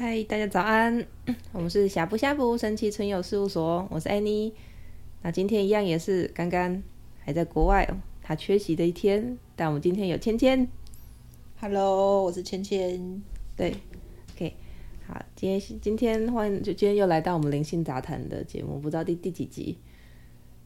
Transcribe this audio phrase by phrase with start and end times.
[0.00, 1.04] 嗨，大家早安！
[1.52, 4.52] 我们是呷哺呷哺神奇存有事务所，我是 Annie。
[5.22, 6.80] 那今天一样也是刚刚
[7.18, 7.88] 还在国外，
[8.22, 9.36] 他缺席的一天。
[9.56, 10.68] 但我们今天有芊芊
[11.60, 13.20] ，Hello，我是芊芊。
[13.56, 13.74] 对
[15.38, 19.78] 今天今天欢迎，就今天又来到我们灵性杂谈的节目，不知道第第几集。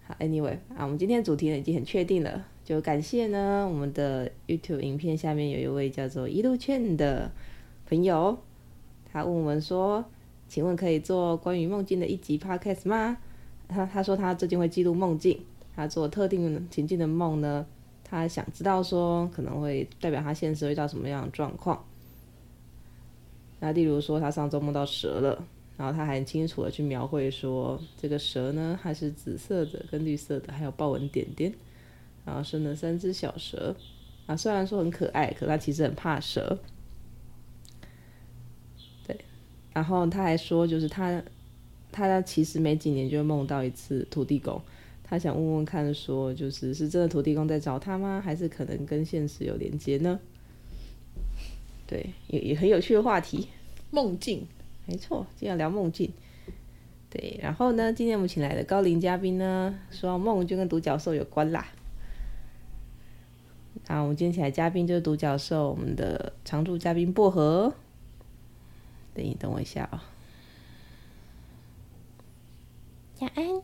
[0.06, 7.30] 好，Anyway，啊，我们今天主题呢已经很确定了，就感谢呢我们的 YouTube 影片下面有一位叫做一路劝的
[7.86, 8.38] 朋友。
[9.12, 10.02] 他问我们说
[10.48, 13.18] ：“请问可以做关于梦境的一集 podcast 吗？”
[13.68, 15.38] 他他说他最近会记录梦境，
[15.76, 17.66] 他做特定情境的梦呢，
[18.02, 21.84] 他想知道说可能会代表他现实会遇到什么样的状况。
[23.64, 25.44] 那例如说他上周梦到蛇了，
[25.76, 31.54] 然后他很清楚的去描绘说这个蛇呢，还是紫色的跟绿色的，还有豹纹点点，
[32.24, 33.76] 然后生了三只小蛇。
[34.26, 36.58] 啊，虽然说很可爱，可他其实很怕蛇。
[39.06, 39.16] 对
[39.72, 41.22] 然后他还说，就是他，
[41.92, 44.60] 他其实每几年就梦到一次土地公，
[45.04, 48.20] 他想问问看，说就是是真的土地公在找他吗？
[48.20, 50.18] 还是可能跟现实有连接呢？
[51.92, 53.48] 对，也也很有趣的话题，
[53.90, 54.48] 梦境，
[54.86, 56.10] 没错，今天要聊梦境。
[57.10, 61.68] 对，然后呢，今天我们请来的高龄嘉宾呢，说到梦就跟独角兽有关啦。
[63.88, 67.74] 那，我们今天请来嘉宾就是独角兽，我们的常驻嘉宾薄荷。
[69.12, 70.00] 等你等我一下啊、哦！
[73.14, 73.62] 早安，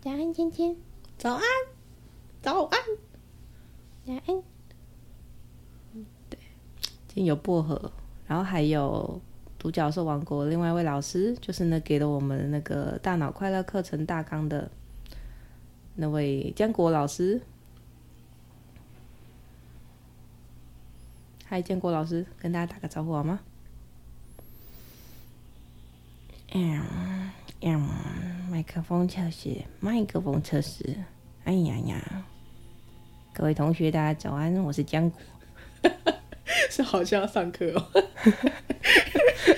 [0.00, 0.76] 早安，芊芊，
[1.18, 1.42] 早安，
[2.40, 2.78] 早安，
[4.06, 4.57] 早安。
[7.24, 7.90] 有薄荷，
[8.26, 9.20] 然后还有
[9.58, 14.70] 独角兽王国另外一位老师，就是呢给了我们那个大脑快乐课程大纲的
[15.94, 17.40] 那位江国老师。
[21.44, 23.40] 嗨，建国老师，跟大家打个招呼好吗？
[26.52, 27.80] 嗯嗯，
[28.50, 30.96] 麦克风测试，麦克风测试。
[31.44, 32.24] 哎呀呀，
[33.32, 35.20] 各位同学，大家早安，我是江国。
[36.78, 37.84] 是好像要上课哦。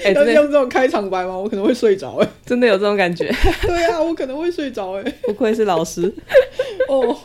[0.04, 1.36] 哎、欸，要用这种开场白吗？
[1.36, 3.30] 我可能会睡着哎，真的有这种感觉。
[3.60, 6.14] 对啊，我可能会睡着哎，不愧是老师。
[6.88, 7.18] 哦。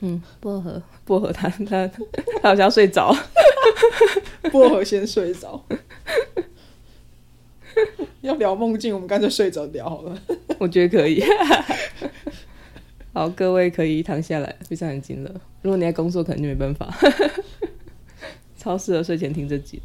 [0.00, 1.88] 嗯，薄荷，薄荷他，他他
[2.40, 3.12] 他好像要睡着，
[4.52, 5.64] 薄荷先睡着。
[8.20, 10.16] 要聊梦境，我们干脆睡着聊好了。
[10.58, 11.24] 我觉得可以。
[13.18, 15.40] 好，各位可以躺下来，闭上眼睛了。
[15.60, 16.88] 如果你在工作，可能就没办法。
[18.56, 19.82] 超适合睡前听这集。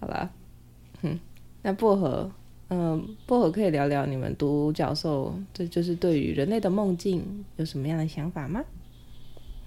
[0.00, 0.30] 好啦，
[1.02, 1.20] 嗯，
[1.60, 2.30] 那薄荷，
[2.70, 8.64] 嗯，薄荷可以聊聊你们独角兽，这就是对于人类的梦境有什么样的想法吗？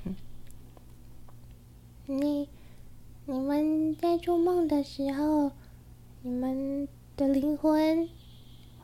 [0.06, 0.16] 嗯
[2.08, 2.50] 你、
[3.28, 5.52] 你们在做梦的时候，
[6.24, 8.10] 你们的灵魂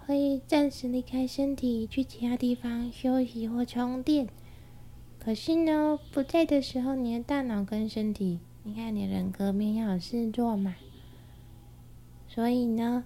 [0.07, 4.29] 会暂时离开身体，去其他地方休息或充电。
[5.19, 10.77] 可是呢，不在的时候，你的大脑跟身体，你看你人格面要有事做嘛，
[12.29, 13.03] 所以呢，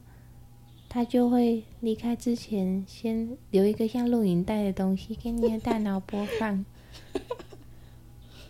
[0.88, 6.64] 他就会离开之前，先留一个像录影带的东西给你的大脑播放。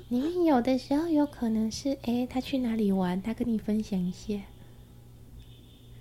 [0.10, 3.22] 里面有的时候有可能是，诶，他去哪里玩？
[3.22, 4.42] 他跟你分享一下。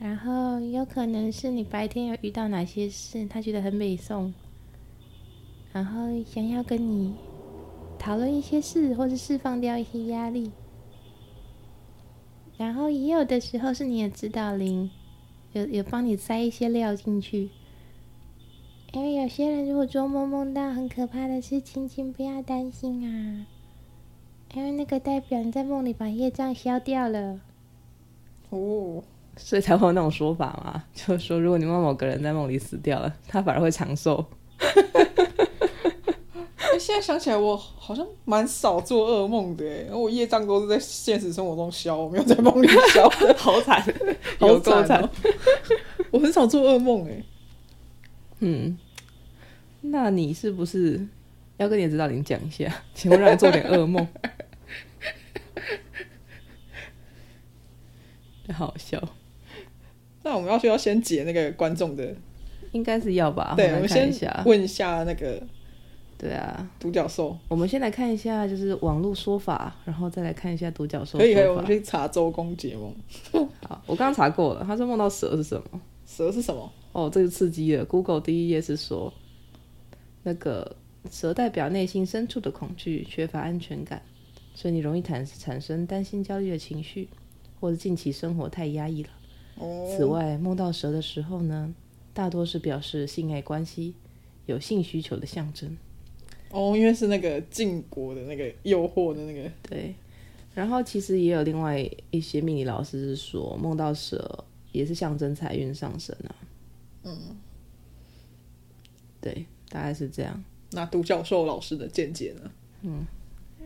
[0.01, 4.33] 然后有可能是你白天有遇到哪些事，他觉得很美颂。
[5.73, 7.15] 然后想要跟你
[7.99, 10.51] 讨论一些事，或是释放掉一些压力。
[12.57, 14.91] 然后也有的时候是你的指导灵，
[15.53, 17.51] 有有帮你塞一些料进去。
[18.93, 23.47] 因为有些人如果做梦梦到很可怕的事情，请不要担心啊。
[24.55, 27.39] 因为那个代表你在梦里把业障消掉了，
[28.49, 29.05] 哦，
[29.43, 34.25] 所以才会有那种说法嘛，就是说如果你梦某个人在梦里死掉了，他反而会长寿。
[36.79, 43.83] 现在想起来，我好像蛮少做噩梦的，哎，我业障都是在现实生活中消，我没有在梦里消， 好惨，
[44.39, 45.11] 好够惨，
[46.11, 47.23] 我很少做噩梦，哎，
[48.39, 48.79] 嗯，
[49.81, 51.07] 那你是不是
[51.57, 54.07] 要跟你的指导灵讲一下，请问让你做点噩梦？
[58.55, 59.03] 好笑，
[60.25, 62.15] 那我们要需要先解那个观众的，
[62.73, 63.55] 应该是要吧？
[63.57, 64.13] 对，我们先
[64.45, 65.43] 问一下那个，
[66.19, 67.37] 对啊，独角兽。
[67.49, 71.19] 我们先来看一下，就是网络说法，然后再来看一下独角兽。
[71.19, 72.95] 可以，可以，我们去查周公解梦。
[73.33, 75.81] 好， 好，我刚刚查过了，他说梦到蛇是什么？
[76.07, 76.71] 蛇是什么？
[76.93, 77.85] 哦，这个刺激了。
[77.85, 79.13] Google 第一页是说，
[80.25, 80.77] 那个
[81.11, 84.03] 蛇代表内心深处的恐惧，缺乏安全感，
[84.55, 87.09] 所以你容易产产生担心、焦虑的情绪，
[87.59, 89.09] 或者近期生活太压抑了。
[89.57, 89.95] 哦。
[89.97, 91.75] 此外，梦到蛇的时候呢，
[92.13, 93.95] 大多是表示性爱关系、
[94.47, 95.77] 有性需求的象征。
[96.51, 99.51] 哦，因为是那个禁果的那个诱惑的那个。
[99.63, 99.95] 对。
[100.53, 106.35] 然后其实也有另外一些命理老师是说，梦到蛇也是象征财运上升啊。
[107.05, 107.17] 嗯，
[109.21, 110.43] 对，大概是这样。
[110.73, 112.51] 那杜教授老师的见解呢？
[112.83, 113.07] 嗯，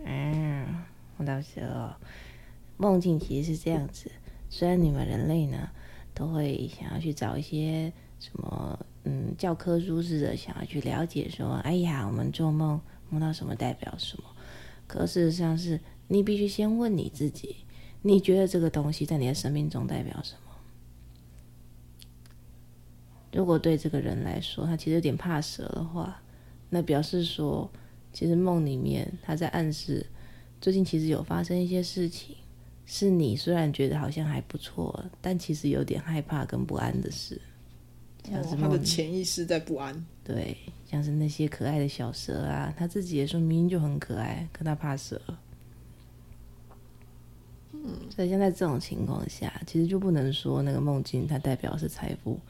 [0.05, 0.85] 嗯，
[1.17, 1.95] 梦到蛇，
[2.77, 4.11] 梦境其实是这样子。
[4.57, 5.69] 虽然你们人类呢，
[6.15, 12.81] 都会想要去找一些什么，嗯，教科书似的，想要去了解说，哎呀，我们做梦
[13.11, 14.25] 梦到什么代表什么。
[14.87, 17.57] 可事实上是，你必须先问你自己，
[18.03, 20.53] 你觉得这个东西在你的生命中代表什么？
[23.33, 26.23] 如果对这个人来说，他其实有点怕蛇的话，
[26.71, 27.69] 那表示说，
[28.13, 30.07] 其实梦里面他在暗示，
[30.61, 32.37] 最近其实有发生一些事情，
[32.87, 37.41] 是你虽然觉得好像还不错，但其实有点害怕跟不安的事。
[38.29, 39.95] 像是他的潜意识在不安。
[40.23, 40.57] 对，
[40.91, 45.21] 像是那些可爱的小蛇啊，他自己也说明明就很可爱，可他怕蛇。
[47.73, 52.41] 嗯，所以现在这种情况下，其实就不能说那个梦境它代表是财富。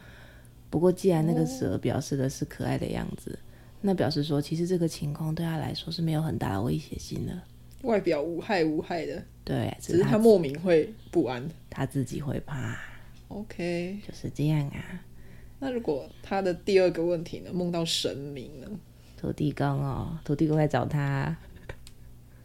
[0.70, 3.42] 不过，既然那个蛇表示的是可爱的样子，哦、
[3.80, 7.42] 那表示说，其实这个情况对他来说是没有很大的威胁性的，
[7.84, 9.22] 外表无害无害的。
[9.44, 12.76] 对，只是他莫名会不安，他自己会怕。
[13.28, 15.04] OK，就是这样啊。
[15.60, 17.52] 那如果他的第二个问题呢？
[17.52, 18.68] 梦到神明呢？
[19.16, 21.36] 土地公哦，土地公来找他，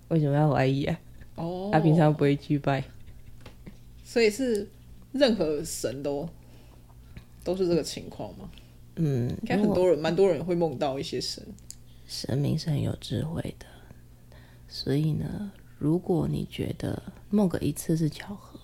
[0.09, 0.99] 为什么要怀疑啊？
[1.35, 2.83] 哦，他平常不会去拜，
[4.03, 4.67] 所以是
[5.11, 6.29] 任何神都。
[7.41, 8.49] 都是这个情况吗？
[8.97, 11.41] 嗯，应该很多人，蛮多人会梦到一些神。
[12.05, 13.65] 神明是很有智慧的，
[14.71, 18.59] 所以呢，如果你觉得梦个一次是巧合，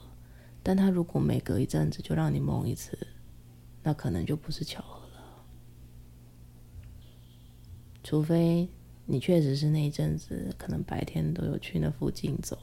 [0.61, 2.95] 但他如果每隔一阵子就让你梦一次，
[3.81, 5.43] 那可能就不是巧合了。
[8.03, 8.69] 除非
[9.07, 12.55] 你确实是那一阵子，可能白天都有去那附近走，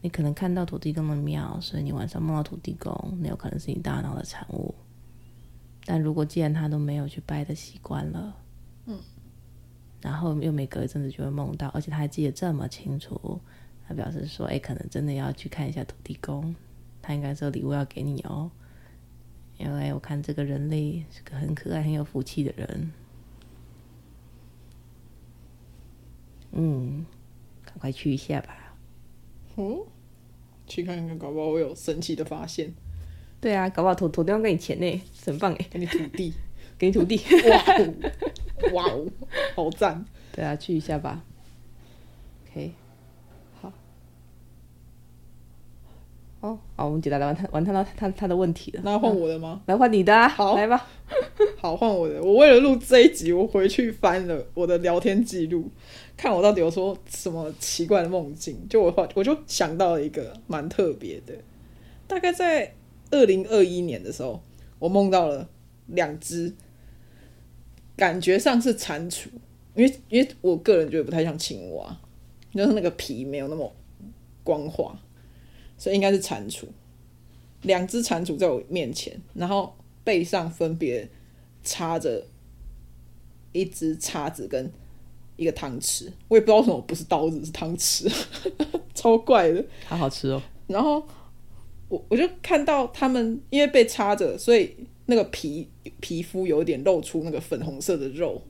[0.00, 4.72] 你可能看到土地公的庙，所以你晚上梦到土地公，那有可能是你大脑的产物。
[5.84, 8.36] 但如果既然他都没有去拜的习惯了，
[8.86, 8.98] 嗯，
[10.06, 13.40] 然后又每隔一阵子就会梦到，而且他还记得这么清楚，
[13.88, 16.54] 他表示说：“哎，可能真的要去看一下土地公，
[17.02, 18.48] 他应该是有礼物要给你哦，
[19.58, 22.92] 因为我看这个人类是个很可爱、很有福气的人。”
[26.52, 27.04] 嗯，
[27.64, 28.76] 赶快去一下吧。
[29.56, 29.80] 嗯，
[30.68, 32.72] 去看看，搞不好我有神奇的发现。
[33.40, 35.66] 对啊，搞不好土土地公给你钱呢，很棒哎！
[35.68, 36.32] 给你土地，
[36.78, 37.16] 给你土地，
[37.50, 37.64] 哇
[38.72, 39.06] 哇哦，
[39.54, 40.04] 好赞！
[40.32, 41.22] 对啊，去一下吧。
[42.50, 42.72] OK，
[43.60, 43.72] 好。
[46.40, 48.80] 哦，好，我们解答完他完他他他他的问题了。
[48.84, 49.62] 那换我的吗？
[49.66, 50.28] 来换你的啊！
[50.28, 50.86] 好，来吧。
[51.60, 52.22] 好，换我的。
[52.22, 55.70] 我为了录这一集，我回去翻了我的聊天记录，
[56.16, 58.66] 看我到底有说什么奇怪的梦境。
[58.68, 61.34] 就我我就想到了一个蛮特别的，
[62.06, 62.74] 大概在。
[63.12, 64.42] 二零二一年的时候，
[64.80, 65.48] 我梦到了
[65.86, 66.52] 两只，
[67.96, 69.26] 感觉上是蟾蜍，
[69.74, 71.98] 因为因为我个人觉得不太像青蛙，
[72.52, 73.72] 就是那个皮没有那么
[74.44, 74.96] 光滑，
[75.78, 76.64] 所以应该是蟾蜍。
[77.62, 79.74] 两只蟾蜍在我面前，然后
[80.04, 81.08] 背上分别
[81.64, 82.24] 插着
[83.52, 84.70] 一只叉子跟
[85.36, 88.12] 一个汤匙，我也不知道为什么不是刀子是汤匙，
[88.94, 90.42] 超怪的，好好吃哦。
[90.66, 91.02] 然后。
[91.88, 94.76] 我我就看到他们因为被插着，所以
[95.06, 95.68] 那个皮
[96.00, 98.42] 皮肤有点露出那个粉红色的肉，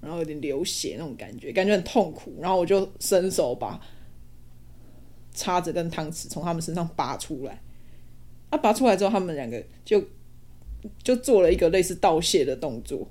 [0.00, 2.36] 然后有点流血那种感觉，感觉很痛苦。
[2.40, 3.80] 然后我就伸手把
[5.32, 7.60] 叉子跟汤匙从他们身上拔出来。
[8.50, 10.02] 啊，拔出来之后，他们两个就
[11.02, 13.10] 就做了一个类似道谢的动作，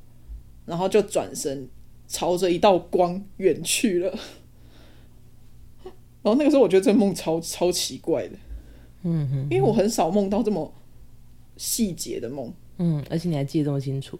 [0.65, 1.67] 然后就转身
[2.07, 4.17] 朝着一道光远去了。
[6.23, 8.37] 然后那个时候，我觉得这个梦超超奇怪的。
[9.03, 10.73] 嗯哼，因为我很少梦到这么
[11.57, 14.19] 细节的梦，嗯，而且你还记得这么清楚，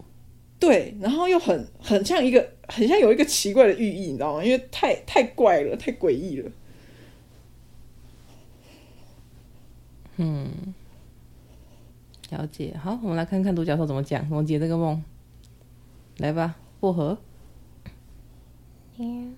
[0.60, 4.44] 对，然后又很很像一个很像有一个奇怪的寓意，你知道吗？
[4.44, 6.52] 因为太太怪了，太诡异了。
[10.18, 10.74] 嗯，
[12.30, 12.74] 了解。
[12.82, 15.04] 好，我们来看看独角兽怎么讲，怎么解这个梦。
[16.18, 17.18] 来吧，薄荷。
[18.98, 19.36] 嗯，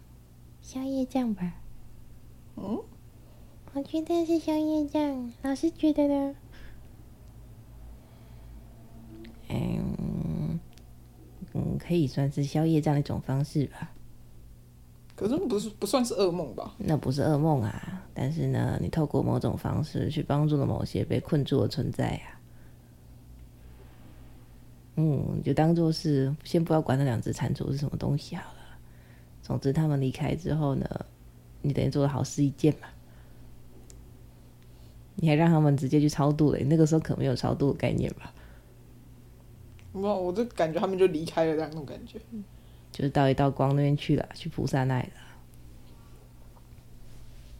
[0.62, 1.56] 宵夜酱吧。
[2.56, 2.80] 嗯。
[3.74, 6.36] 我觉得是宵夜酱，老师觉得呢？
[9.50, 10.60] 嗯
[11.54, 13.92] 嗯，可以算是宵夜这样的一种方式吧。
[15.16, 16.75] 可是不是不算是噩梦吧？
[16.77, 22.38] 那不是噩梦啊，但是呢，你透过某种方式去帮助了某些被困住的存在啊。
[24.98, 28.60] 嗯，就当做是先不要管那两只蟾蜍是什么东西好了。
[29.42, 30.88] 总之，他们离开之后呢，
[31.62, 32.88] 你等于做了好事一件嘛。
[35.16, 38.32] 你还让他们直接去超度了，那个时候可没有超度的概念吧？
[40.01, 42.20] 我我就感觉他们就离开了这样那种感觉。
[42.92, 45.13] 就是到一道光那边去了，去菩萨那里了。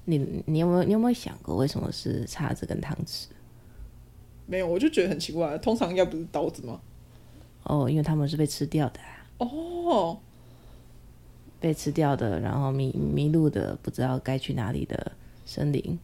[0.06, 3.26] 你你有没有你有没有想过，为什么是叉子跟汤匙？
[4.46, 5.58] 没有，我就觉得很奇怪。
[5.58, 6.80] 通常应该不是刀子吗？
[7.64, 9.28] 哦，因为他们是被吃掉的啊。
[9.40, 10.18] 哦，
[11.60, 15.12] 被吃掉的，然后迷迷路的，不知道该去哪里的
[15.46, 16.00] 森林。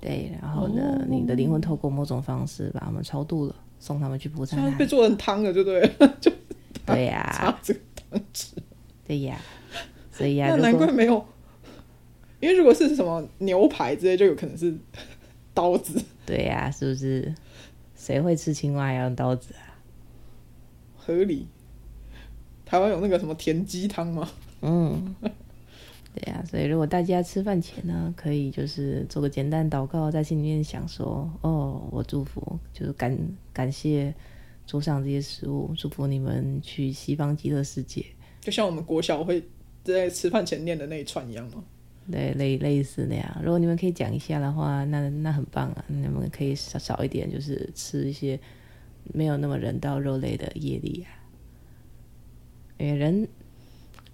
[0.00, 4.76] 对，然后呢，哦、你的灵魂透过某种方式把他们超度了，送他们去菩萨那里。
[4.76, 5.88] 被做成汤了，就对了，
[6.20, 6.30] 就。
[6.86, 7.80] 对呀、啊，叉子。
[9.04, 9.42] 对呀、啊，
[10.12, 11.26] 所以呀、啊，那难怪没有，
[12.38, 14.72] 因为如果是什么牛排之类，就有可能是
[15.52, 16.00] 刀子。
[16.24, 17.34] 对呀、啊，是不是？
[17.96, 19.74] 谁会吃青蛙要用刀子啊？
[20.96, 21.48] 合理。
[22.64, 24.30] 台湾有那个什么田鸡汤吗？
[24.62, 25.16] 嗯，
[26.14, 33.16] 对呀、啊，所以如果大家吃饭前呢，可以就是做个简单祷告，在心里面想说：“哦，我祝福，就是感
[33.52, 34.14] 感谢。”
[34.64, 38.02] 桌上这些食物，祝福你们去西方极乐世界。
[38.40, 39.42] 就像我们国小会
[39.82, 41.64] 在吃饭前念的那一串一样吗？
[42.10, 43.40] 对，类类似那样。
[43.42, 45.84] 如果你们可以讲一下的话，那那很棒啊！
[45.88, 48.38] 你们可以少少一点，就是吃一些
[49.12, 51.10] 没有那么人道肉类的业力啊。
[52.78, 53.28] 因为人，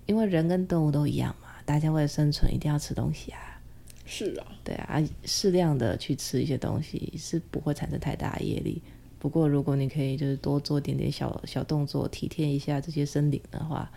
[0.06, 3.60] 因为人跟动物都一样嘛，大家为了生存一定要吃东西啊。
[4.06, 8.80] 是啊，对啊，适量的去吃一些东西是不会产生太大的业力。
[9.18, 13.90] 不过，如果你可以就是多做点点小小动作，体贴一下这些生灵的话，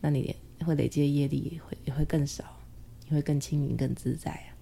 [0.00, 2.44] 那你会累积的业力也会也会更少，
[3.08, 4.54] 你会更轻盈、更自在啊。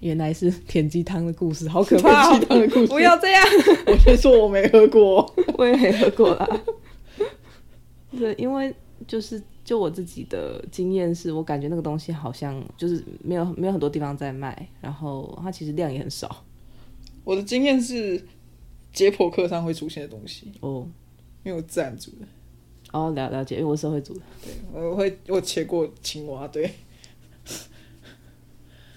[0.00, 2.28] 原来是田鸡汤的故事，好可怕！
[2.28, 3.42] 田鸡汤的故事，不要这样！
[3.88, 6.60] 我先说我没喝过， 我也没喝过啦。
[8.10, 8.74] 对，因为
[9.06, 16.44] 就是就我自己的经验是，我感觉那个东西好像就是没有没有很多地方在卖，然后它其实量也很少。
[17.24, 18.22] 我的经验是，
[18.92, 20.86] 解剖课上会出现的东西哦，
[21.42, 22.26] 因为我自然组的。
[22.92, 24.20] 哦，了了解，因为我社会组的。
[24.42, 26.70] 对，我会我切过青蛙，对，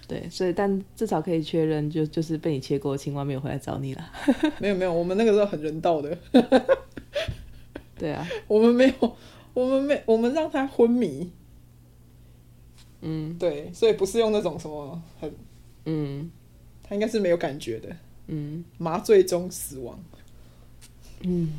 [0.07, 4.11] 对，所以但至少可以确认，就就是被你切过的青蛙没有回来找你了。
[4.59, 6.15] 没有没有，我们那个时候很人道的。
[7.97, 9.15] 对啊，我们没有，
[9.57, 11.31] 我们没，我们让他昏迷。
[13.01, 15.33] 嗯，对，所以不是用那种什么很，
[15.85, 16.29] 嗯，
[16.83, 17.89] 他应该是没有感觉的。
[18.27, 19.99] 嗯，麻醉中死亡。
[21.21, 21.53] 嗯，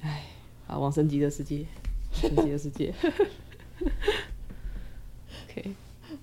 [0.00, 0.24] 哎，
[0.66, 1.64] 好，往生级的世界，
[2.12, 2.92] 升级的世界。
[5.48, 5.74] OK，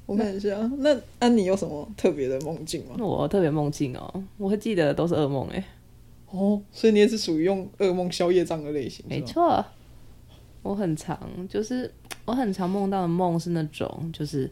[0.05, 2.97] 我看一下，那安妮有什么特别的梦境吗？
[2.99, 5.63] 我特别梦境哦，我会记得都是噩梦哎。
[6.31, 9.05] 哦，所以你也是属于用噩梦消业障的类型。
[9.07, 9.65] 没错，
[10.63, 11.93] 我很常，就是
[12.25, 14.49] 我很常梦到的梦是那种，就是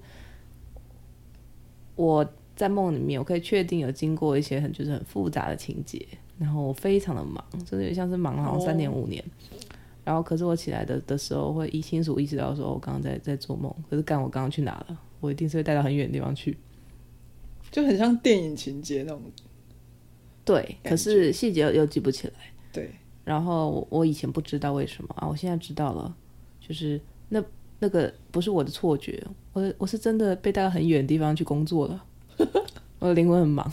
[1.96, 2.32] 我。
[2.54, 6.06] 在梦里面，我可以确定有经过一些很就是很复杂的情节，
[6.38, 9.24] 然后我非常的忙，就是有像是忙了好像三年五年，
[10.04, 15.00] 然后可是我起来的的时候会一清楚意识到说，我刚刚在在做梦，可是干我刚刚去哪了？
[15.22, 16.56] 我一定是会带到很远的地方去，
[17.72, 19.22] 就很像电影情节那种。
[20.46, 22.34] 对，可是细节又记不起来。
[22.72, 22.92] 对，
[23.24, 26.14] 然后我，我以前不知道为什么啊，我现在知道了，
[26.60, 27.00] 就是
[27.30, 27.44] 那
[27.80, 29.24] 那个不是我的错觉，
[29.54, 32.04] 我我是真的被带到很远的地方去工作了。
[33.00, 33.72] 我的灵魂很忙，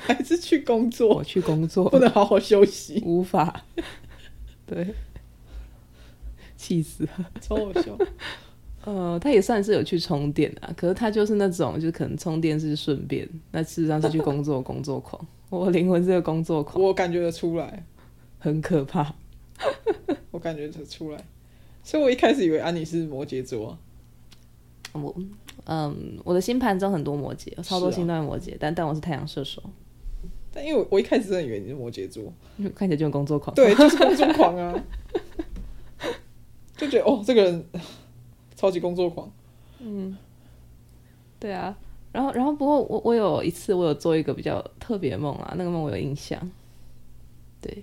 [0.00, 1.16] 还是去工作？
[1.16, 3.64] 我去工作，不能好好休息，无法。
[4.66, 4.94] 对，
[6.56, 7.96] 气死了，超好笑。
[8.84, 15.26] 呃，他也算是有去充电啊，可是他就是那种，就是可能充电是顺便，那事实上是去工作，工作狂。
[15.48, 17.84] 我灵魂是个工作狂，我感觉得出来，
[18.44, 19.14] 很可怕。
[20.30, 21.24] 我感觉得出来，
[21.82, 23.78] 所以我一开始以为安妮是摩羯座。
[24.92, 25.14] 我。
[25.64, 29.62] 嗯，我的星盘中很多摩羯，超多星段摩羯，啊、但但我是太阳射手。
[30.52, 32.30] 但因为我我一开始真的以为你是摩羯座，
[32.74, 33.54] 看起来就很工作狂。
[33.54, 34.84] 对，就是工作狂啊，
[36.76, 37.64] 就觉得哦，这个人
[38.54, 39.32] 超级工作狂。
[39.78, 40.14] 嗯，
[41.40, 41.74] 对啊。
[42.12, 46.38] 然后然后不过我我有一次我有做一个比较特别梦啊，那个梦我有印象。
[47.62, 47.82] 对，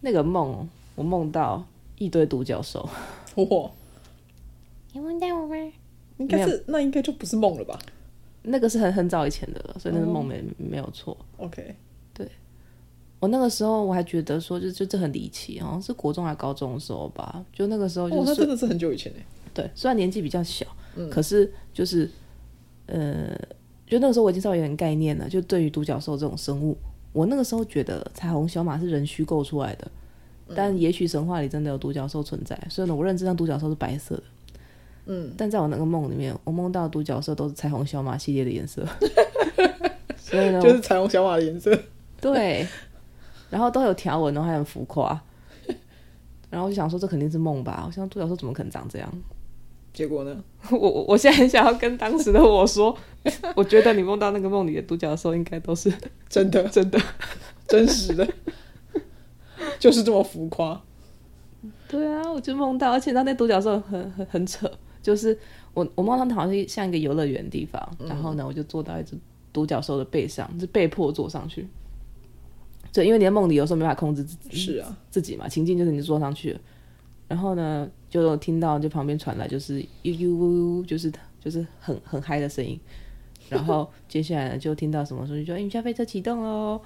[0.00, 1.64] 那个梦我梦到
[1.98, 2.88] 一堆独角兽。
[3.36, 3.70] 哇！
[4.92, 5.54] 你梦到我吗？
[6.18, 7.78] 应该是那应该就不是梦了吧？
[8.42, 10.44] 那个是很很早以前的了，所以那个梦没、oh.
[10.56, 11.16] 没有错。
[11.36, 11.74] OK，
[12.12, 12.28] 对。
[13.20, 17.44] 我那个时候我还觉得说就，就就这很离奇，好像是国中还高中的时候吧。
[17.52, 19.18] 就那个时候就，就、哦、那真的是很久以前呢。
[19.52, 20.66] 对，虽然年纪比较小，
[20.96, 22.10] 嗯、可是就是
[22.86, 23.30] 呃，
[23.86, 25.28] 就那个时候我已经稍微有点概念了。
[25.28, 26.76] 就对于独角兽这种生物，
[27.12, 29.90] 我那个时候觉得彩虹小马是人虚构出来的，
[30.48, 32.56] 嗯、但也许神话里真的有独角兽存在。
[32.68, 34.22] 所以呢，我认知上独角兽是白色的。
[35.06, 38.86] 嗯，但在我那个梦里面，我梦到独角兽都是彩虹小马系列的颜色，
[40.16, 41.76] 所以呢，就是彩虹小马的颜色。
[42.20, 42.66] 对，
[43.48, 45.20] 然后都有条纹，然后还很浮夸。
[46.48, 47.84] 然后我就想说，这肯定是梦吧？
[47.86, 49.12] 我想独角兽怎么可能长这样？
[49.92, 50.42] 结果呢？
[50.70, 52.96] 我我现在很想要跟当时的我说，
[53.56, 55.92] 我觉得你梦到那个梦里的独角兽应该都是
[56.28, 57.00] 真的，真的，
[57.66, 58.26] 真实的，
[59.78, 60.80] 就是这么浮夸。
[61.88, 64.70] 对啊，我就梦到，而且那那独角兽很很很扯，
[65.02, 65.36] 就是
[65.74, 69.18] 我我梦到它好像是像一个游乐园的地方，嗯、然后呢，我就坐到一只
[69.52, 71.66] 独角兽的背上，就被迫坐上去。
[72.92, 76.60] 对，因为你在梦里有时候没法控制自己，是啊，自己嘛，情境就是你坐上去了，
[77.28, 82.78] 然后呢，就听到就旁边传来就是呦呦呦，就是就是很很嗨的声音，
[83.48, 86.78] 然后接下来呢就听到什么声音，就说云霄飞车启动喽，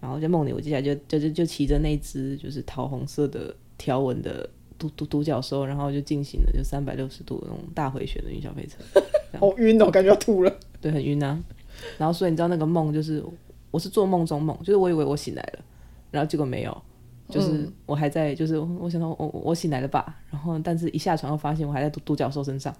[0.00, 4.48] 然后在梦里我接下来就就就就骑着那只就是桃红色的条纹的
[4.78, 8.78] 独独独角兽，然后就进行了就三百六十度的那种大回旋的云霄飞车，
[9.38, 11.38] 好晕哦，感觉要吐了，对，很晕啊，
[11.98, 13.22] 然后所以你知道那个梦就是。
[13.72, 15.64] 我是做梦中梦，就是我以为我醒来了，
[16.10, 16.82] 然后结果没有，
[17.32, 22.74] 就是我还在，就是我想到我我醒来了吧，然后但是一下床又发现我还在独独角兽身上，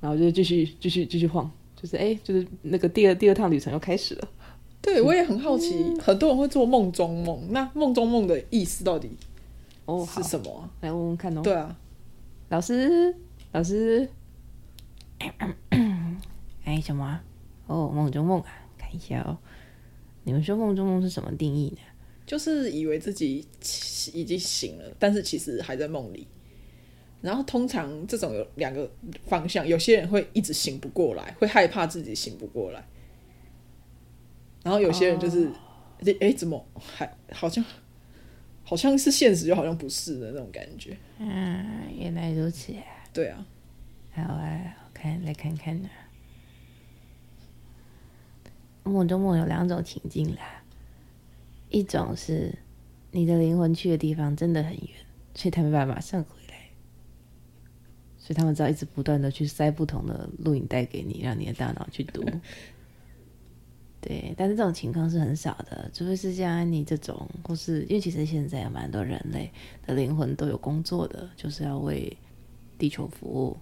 [0.00, 1.50] 然后就继续继续继续晃，
[1.80, 4.28] 就是哎，就是那个第二第二趟旅程又开始了。
[4.82, 9.10] 对，我也很好奇，嗯、很多人会做梦中梦，那梦中梦的意思到底
[9.86, 10.68] 哦是什么、啊？
[10.82, 11.40] 来问问看哦。
[11.40, 11.74] 对啊，
[12.50, 13.14] 老师
[13.52, 14.06] 老师，
[16.64, 17.20] 哎什么？
[17.66, 18.46] 哦，梦中梦啊。
[18.76, 19.38] 看一下哦，
[20.24, 21.78] 你们说梦中梦是什么定义呢？
[22.26, 23.46] 就是以为自己
[24.12, 26.26] 已经醒了，但是其实还在梦里。
[27.20, 28.90] 然后通常这种有两个
[29.26, 32.84] 方向，有些人会一直醒不过来，会害怕自己醒不过来。
[34.62, 35.50] 然后有些人就是，
[36.20, 37.64] 哎、怎么还好像
[38.62, 40.96] 好像是现实，又好像不是的那种感觉。
[41.18, 42.82] 嗯，原来如此啊。
[43.12, 43.46] 对啊。
[44.12, 45.88] 好啊，我看来看看呢。
[48.84, 50.62] 梦中梦有两种情境啦，
[51.74, 52.56] 一种是
[53.10, 54.88] 你的灵魂去的地方真的很远，
[55.34, 56.54] 所以他没办法马上回来，
[58.16, 62.24] 所以他们只要一直不断的去塞不同的录影带给你，让你的大脑去读。
[64.00, 69.50] 对，但是这种情况是很少的，除非是像安妮这种，或是因为其实现在有蛮多人类
[69.84, 72.16] 的灵魂都有工作的，就是要为
[72.78, 73.56] 地球服务，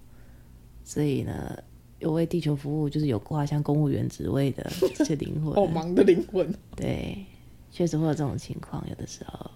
[0.85, 1.59] 所以呢。
[1.99, 6.53] 有为地球服务，就是有挂像公务员职位的这些灵魂， 好忙的灵魂。
[6.75, 7.25] 对，
[7.73, 9.51] 确实会有这种情况，有的时候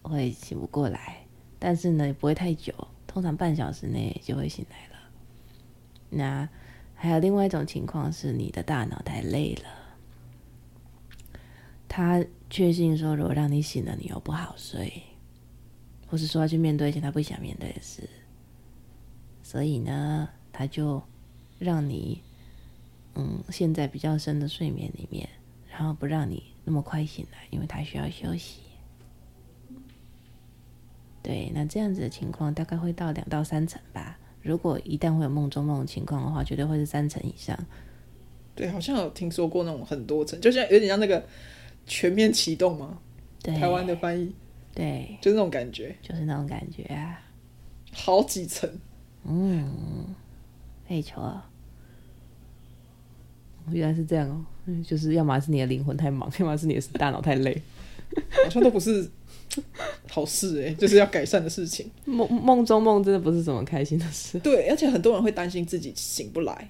[0.00, 1.26] 会醒不过来，
[1.58, 2.72] 但是呢也不会太久，
[3.06, 4.94] 通常半小时内就会醒来了。
[6.08, 6.48] 那
[6.94, 11.38] 还有另外一种情况是，你的大脑太累了，
[11.86, 15.02] 他确信说，如果让你醒了，你又不好睡，
[16.06, 18.08] 或是说要去面对一些他不想面对的事，
[19.42, 21.02] 所以呢，他就。
[21.58, 22.22] 让你，
[23.14, 25.26] 嗯，陷在比较深的睡眠里面，
[25.70, 28.60] 然后不让你那么快醒来，因为他需要休息。
[31.22, 34.18] 对，那这样子的情况大概会到两到三层吧。
[34.42, 37.58] 如果一旦会有梦中梦的情况的话，绝对会是三层以上。
[38.54, 41.26] 对，好像有听说过那种很多层，就像有点像那个
[41.86, 42.98] 全面启动嘛。
[43.42, 44.34] 对，台湾的翻译，
[44.74, 47.22] 对，就是那种感觉，就是那种感觉啊，
[47.92, 48.68] 好几层，
[49.24, 50.14] 嗯。
[50.88, 51.42] 没错，
[53.72, 54.44] 原来是这样哦。
[54.84, 57.62] 就是要么是你的灵魂太忙，要么是你的大脑太累，
[58.44, 59.08] 好像都不是
[60.10, 61.88] 好事哎，就是要改善的事情。
[62.04, 64.38] 梦梦中梦真的不是什么开心的事。
[64.42, 66.68] 对，而且很多人会担心自己醒不来，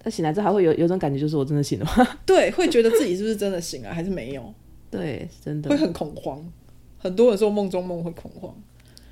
[0.00, 2.08] 他醒来之后还会有有种感觉，就是我真的醒了吗？
[2.26, 4.52] 对，会觉得自己是不是真的醒了，还是没有？
[4.90, 6.44] 对，真的会很恐慌。
[6.98, 8.52] 很多人说梦中梦会恐慌，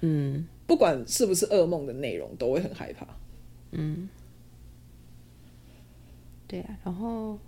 [0.00, 3.06] 嗯，不管是不是噩梦的内容，都会很害怕，
[3.70, 4.08] 嗯。
[6.48, 7.38] 对啊，然后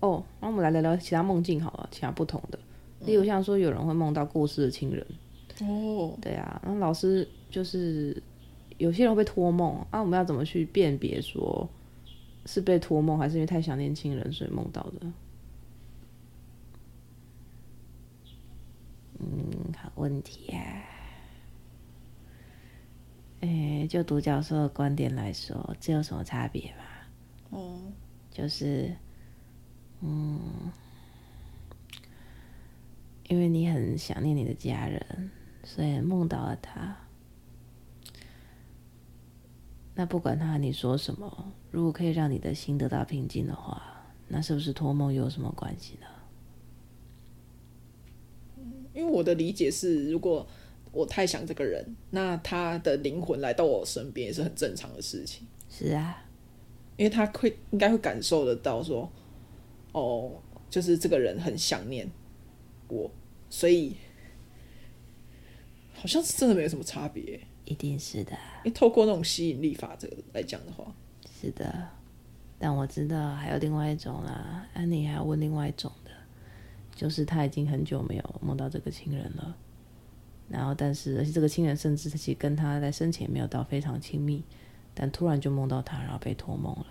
[0.00, 2.58] 哦，那我们来聊聊其他梦境好了，其他不同的，
[3.00, 5.04] 例如像说有人会梦到过世的亲人，
[5.62, 8.22] 哦，对啊，那老师就是
[8.78, 11.68] 有些人会被托梦，啊，我们要怎么去辨别说
[12.44, 15.06] 是被托梦，还是因为太想念亲人所以梦到的？
[19.18, 20.84] 嗯，好问题啊，
[23.40, 26.84] 哎，就独角兽的观点来说，这有什么差别吗？
[27.50, 27.80] 哦。
[28.36, 28.94] 就是，
[30.02, 30.38] 嗯，
[33.30, 35.30] 因为你很想念你的家人，
[35.64, 36.94] 所以梦到了他。
[39.94, 46.06] 那不管他和你说什么，如果可以让你的心得到平静的话，那是不是托梦又有什么关系呢？
[48.92, 50.46] 因为我的理解是，如果
[50.92, 55.48] 我太想这个人，那他的灵魂来到我身边也是很正常的事情。
[55.70, 56.25] 是啊，
[56.96, 59.10] 因为他会应该会感受得到说，
[59.92, 60.32] 哦，
[60.70, 62.10] 就是这个人很想念
[62.88, 63.10] 我，
[63.50, 63.96] 所以
[65.94, 67.40] 好像是真的没有什么差别。
[67.64, 68.32] 一定是的。
[68.64, 70.94] 因为透过那种吸引力法则来讲的话，
[71.40, 71.88] 是的。
[72.58, 76.10] 但我知道还有另外一种啦，安妮还要问另外一种的，
[76.94, 79.56] 就是他已经很久没有梦到这个亲人了。
[80.48, 84.44] 然后，但是而且这个亲人甚至其实跟他在生前没有到非常亲密，
[84.96, 86.86] 但突然就梦到他，然后被托梦了。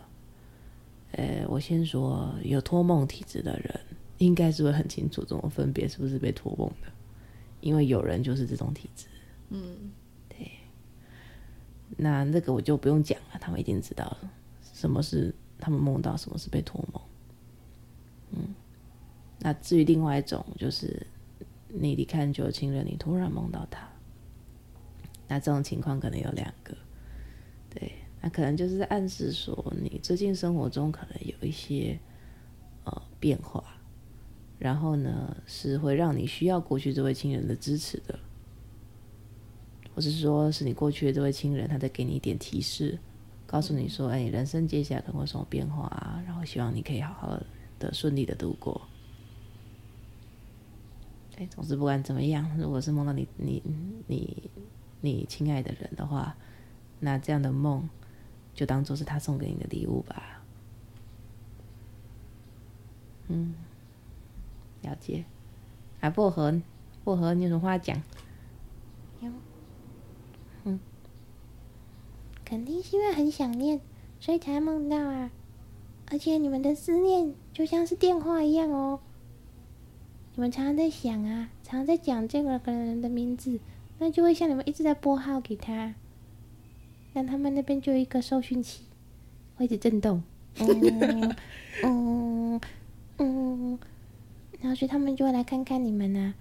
[1.14, 3.80] 呃，我先说，有托梦体质的人，
[4.20, 6.88] 应该是会很清楚怎么分别是不是被托梦的，
[7.60, 9.08] 因为有人就是这种体质。
[9.50, 9.92] 嗯，
[10.30, 10.52] 对。
[11.98, 14.16] 那那个我就不用讲了，他们一定知道
[14.62, 17.02] 什么是他们梦到，什么是被托梦。
[18.32, 18.56] 嗯，
[19.40, 21.06] 那至于另外一种就是。
[21.78, 23.86] 你离开很久的亲人，你突然梦到他，
[25.28, 26.80] 那这种情况可能有两个，对，
[28.26, 31.96] 那可能就是在暗示说你最近生活中可能有一些
[32.84, 33.64] 呃变化，
[34.58, 38.18] 然后呢是会让你需要过去这位亲人的支持的，
[39.94, 42.98] 或是说是你过去的这位亲人他在给你一点提示，
[43.46, 47.40] 告诉你说，哎，你人生接下来可能会有什么变化啊，然后希望你可以好好
[47.78, 48.82] 的顺利的度过。
[51.38, 53.62] 哎，总之不管怎么样，如果是梦到你、你、
[54.08, 54.50] 你、
[55.02, 56.36] 你亲爱的人的话，
[57.00, 57.88] 那这样的梦
[58.56, 60.42] 就当做是他送给你的礼物吧。
[63.28, 63.54] 嗯，
[64.82, 65.26] 了解。
[66.00, 66.62] 啊，薄荷，
[67.04, 68.02] 薄荷，你有什么话讲？
[70.64, 70.80] 嗯，
[72.44, 73.82] 肯定是因为很想念，
[74.20, 75.30] 所以才梦到啊。
[76.12, 79.00] 而且你们的思念就像是电话一样哦。
[80.36, 83.60] 你们常常在想啊，常常在讲这个人的名字，
[84.00, 85.96] 那就会像你们一直在拨号给他，
[87.16, 88.84] 让他们那边就有一个收讯器，
[89.56, 90.22] 会一直震动，
[90.60, 91.34] 嗯
[91.82, 92.62] 嗯
[93.18, 93.80] 嗯，
[94.60, 96.34] 然后所以他们就会来看看你们啊。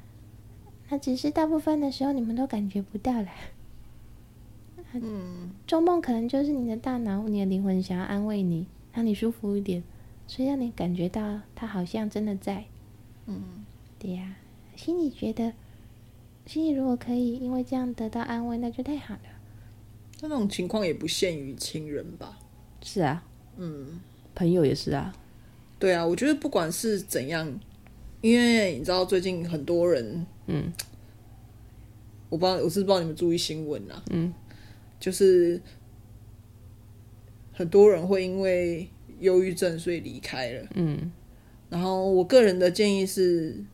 [0.89, 3.29] 那只是大部分的时候你们都感觉不到了。
[4.95, 9.85] 嗯，做梦可能就是你的大脑、你的灵魂想要安慰你，让你舒服一点，
[10.27, 12.65] 所以让你感觉到他好像真的在。
[13.27, 13.65] 嗯。
[13.99, 14.35] 对呀，
[14.75, 15.53] 心里觉得，
[16.47, 19.21] 心里如果可以因为这样得到安慰，那就太好了。
[20.29, 22.39] 那种情况也不限于亲人吧？
[22.83, 23.25] 是啊，
[23.57, 24.01] 嗯，
[24.35, 25.15] 朋友也是啊。
[25.79, 27.47] 对啊，我觉得不管是怎样，
[28.21, 30.73] 因为你知道最近很多人，嗯，
[32.29, 34.33] 我不知道，我是不知道你们注意新闻啊，嗯，
[34.99, 35.61] 就是
[37.53, 38.89] 很多人会因为
[39.21, 41.13] 忧郁症所以离开了，嗯，
[41.71, 43.65] 然后我个人的建议是。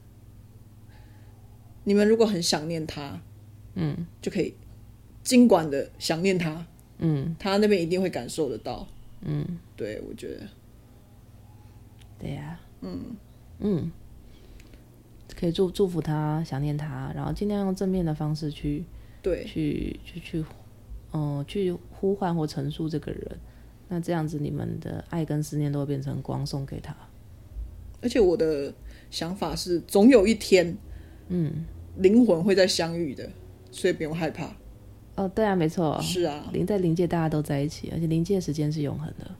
[1.83, 3.21] 你们如果很想念他，
[3.75, 4.55] 嗯，就可以
[5.23, 6.67] 尽管的想念他，
[6.99, 8.87] 嗯，他那边一定会感受得到，
[9.23, 9.45] 嗯，
[9.77, 10.49] 对，我觉得，
[12.19, 13.17] 对呀、啊，嗯。
[13.63, 13.93] 嗯，
[15.37, 18.85] 可以祝祝福他，想念他，然后尽量用正面的方式去，
[19.21, 20.45] 对，去去去，
[21.13, 23.39] 嗯、呃，去呼唤或陈述这个人，
[23.89, 26.97] 那这样子你们的爱跟思念都会变成光送给他。
[28.01, 28.73] 而且我的
[29.11, 30.77] 想法是，总有一天，
[31.29, 31.67] 嗯。
[31.97, 33.29] 灵魂会再相遇的，
[33.73, 34.57] 所以不用害怕。
[35.21, 39.31] 哦，对啊，没错，是啊，灵在灵界大家都在一起，而且灵界时间是永恒的。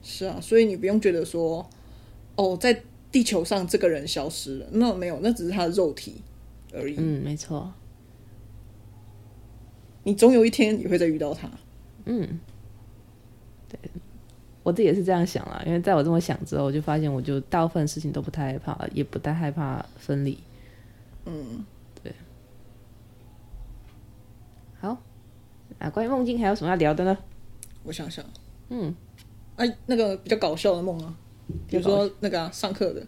[0.00, 1.68] 是啊，所以你不用觉得说，
[2.36, 6.22] 哦，在地球上这个人消失了，那没有，那只是他的肉体
[6.72, 6.94] 而已。
[6.98, 7.72] 嗯，没错。
[10.04, 11.50] 你总有一天你会再遇到他。
[12.04, 12.38] 嗯，
[13.68, 13.76] 对，
[14.62, 20.38] 我自己也是这样想啦，因为在我这么想之后，我就发现，我就大部分事情都不太害怕，也不太害怕分离。
[21.24, 21.64] 嗯，
[22.00, 22.14] 对。
[24.78, 25.02] 好，
[25.78, 27.16] 那关于梦境还有什么要聊的呢？
[27.84, 28.24] 我想想，
[28.70, 28.94] 嗯，
[29.56, 31.14] 哎、啊，那个比较搞笑的梦啊，
[31.68, 33.06] 比如说那个、啊、上课的，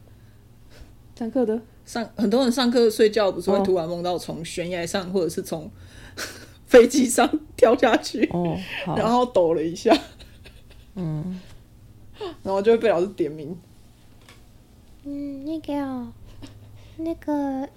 [1.17, 5.71] 上课的上很多人上课睡觉不是会突然梦到从悬崖上或者是从
[6.67, 8.57] 飞机上 跳下去，哦，
[8.97, 9.97] 然后抖了一下，
[10.95, 11.41] 嗯，
[12.45, 13.57] 然后就会被老师点名。
[15.05, 16.13] 嗯，那个、哦，
[16.99, 17.69] 那个。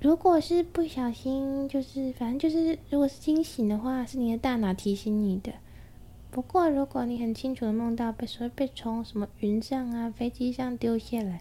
[0.00, 5.52] 如果是不小心，就是反正就是，如果是惊醒的话，是你的大脑提醒你的。
[6.30, 11.40] 不过，如果你很清楚的梦到被说被从什么云上啊、飞机上丢下来，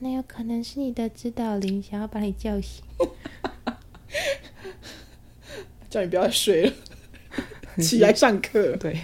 [0.00, 2.84] 那有可能是你的指导灵想要把你叫醒，
[5.88, 6.72] 叫你不要再睡了，
[7.82, 8.76] 起来上课。
[8.78, 8.94] 对，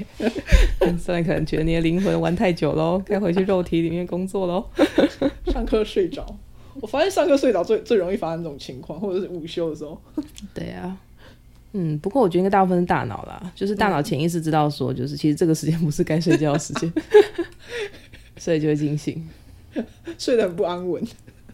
[0.98, 4.68] 虽然可能觉得你的灵魂玩太久喽，该回去肉体里面工作喽。
[5.50, 6.38] 上课睡着，
[6.80, 10.00] 我发现上课睡着最最容易发生这种情况，或者是午休的时候。
[10.54, 10.96] 对啊。
[11.76, 16.92] 嗯，不过我觉得应该大部分是大脑啦，就是大脑潜意识知道说，就是其实这个时间不是该睡觉的时间，
[18.38, 19.28] 所以就会惊醒，
[20.16, 21.04] 睡得很不安稳。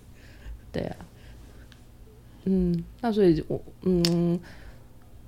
[0.71, 0.97] 对啊，
[2.45, 4.39] 嗯，那所以我嗯，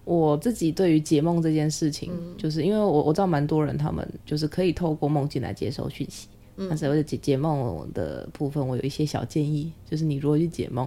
[0.04, 10.86] 我自己对于解梦这件事情，嗯、就是因为我我知道蛮多人他们就是可以透过梦境来接收讯息，嗯、那所谓的解解梦的部分，我有一些小建议，就是你如何去解梦，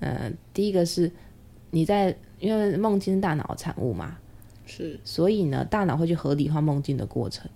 [0.00, 1.10] 嗯、呃，第一个是
[1.70, 2.16] 你在。
[2.42, 4.18] 因为梦境是大脑的产物嘛，
[4.66, 7.48] 是，所以呢，大脑会去合理化梦境的过程，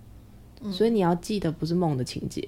[0.61, 2.41] 嗯、所以你要记得不是梦的情节，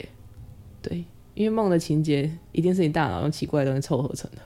[0.82, 4.38] 对，因为梦的情节一定是你大脑用奇怪的东西凑合成的，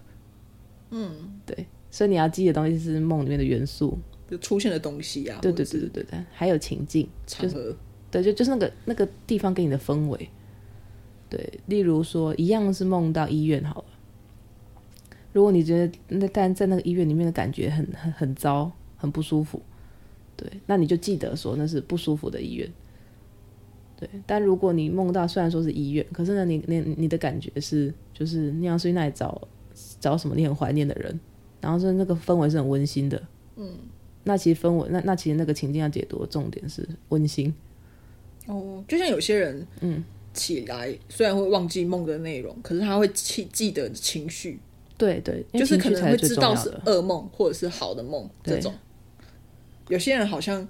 [0.90, 3.96] 嗯，对，所以你要记的东西是梦里面的元素，
[4.28, 7.76] 就出现的东西啊，对对对对对对，还有情境场合，就是、
[8.14, 10.30] 对，就就是那个那个地方给你的氛围，
[11.32, 13.86] 对，例如说一样是梦到医院好了。
[15.32, 19.60] 如果你觉得那但在那个医院里面的感觉很很很糟，很不舒服，
[20.38, 22.72] 对，那你就记得说那是不舒服的医院。
[23.98, 29.48] 对，但如果你梦到虽然说是医院，可是呢，你你你的感觉是就是你要去那里找
[30.00, 31.20] 找什么你很怀念的人，
[31.60, 33.20] 然后是那个氛围是很温馨的，
[33.56, 33.72] 嗯，
[34.24, 37.52] 那其实氛围那那其实那个情境要解读的重点是温馨。
[38.48, 40.04] 哦，就像有些人，嗯，
[40.34, 44.60] 起来虽然会忘记梦的内容，可是他会记记得情绪。
[44.98, 48.74] 对对，就是可能会知道是噩梦或者是好的梦这种。
[49.90, 50.66] 有些人好像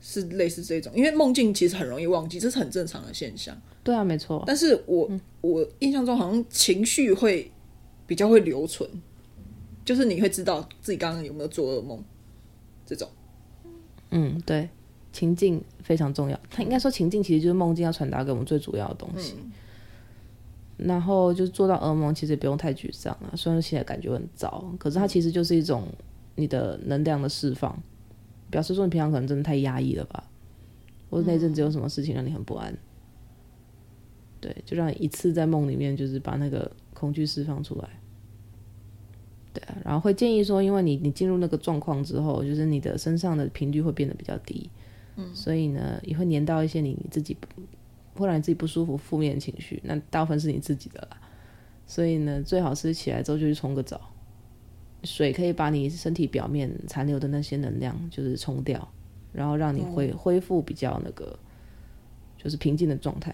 [0.00, 3.56] 是类似这种，因为梦境其实很容易忘记，这是很正常的现象。
[3.84, 4.42] 对啊，没错。
[4.46, 7.50] 但是我、嗯、我印象中好像情绪会
[8.06, 8.88] 比较会留存，
[9.84, 12.02] 就是你会知道自己刚刚有没有做噩梦
[12.84, 13.08] 这种。
[14.10, 14.68] 嗯，对，
[15.12, 16.38] 情境非常重要。
[16.50, 19.34] 他应该说情境其实就是梦境要传达给我们最主要的东西。
[19.42, 19.52] 嗯
[20.78, 23.36] 然后就做到噩梦，其实也不用太沮丧了。
[23.36, 25.88] 虽然现在感觉很糟，可是它其实就是一种
[26.36, 27.76] 你的能量的释放，
[28.48, 30.22] 表示说你平常可能真的太压抑了吧，
[31.10, 32.72] 或者那阵子有什么事情让你很不安，
[34.40, 37.88] 对，就让你一次在梦里面就是把那个恐惧释放出来。
[39.52, 44.70] 对啊，然后会建议说，因为你你进入那个状况之后，就是你的身上的频率会变得比较低，
[45.18, 47.36] 嗯，所以呢也会粘到一些你自己。
[48.14, 51.16] 会让你自己不舒服、负面情绪，那大部分是你自己的啦。
[51.86, 54.12] 所以呢，最好是起来之后就去冲个澡，
[55.04, 58.88] 水可以把你身体表面残留的那些能量就是冲掉，
[59.32, 61.38] 然后让你恢恢复比较那个
[62.36, 63.32] 就是平静的状态。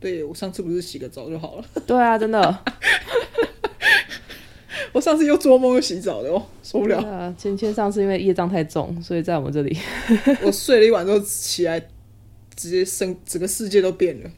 [0.00, 1.64] 对，我上次不是洗个澡就好了？
[1.86, 2.64] 对啊，真的。
[4.94, 6.98] 我上次又做梦又洗澡的哦，受不了。
[6.98, 9.76] 啊，芊芊上次因为业障太重，所以在我们这里，
[10.44, 11.82] 我睡了一晚之后起来。
[12.54, 14.30] 直接生整个世界都变了。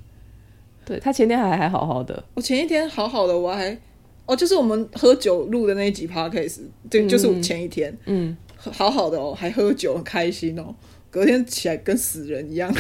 [0.85, 3.77] 对，他前天还还好好的，我前一天好好的，我还
[4.25, 10.73] 哦，就是我们喝酒录的那一集 podcast，对，就是我前一天，嗯，好好的哦，还喝酒很开心哦，
[11.11, 12.73] 隔天起来跟死人一样。